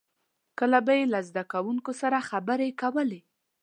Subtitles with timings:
[0.59, 3.19] •کله به یې له زدهکوونکو سره خبرې کولې.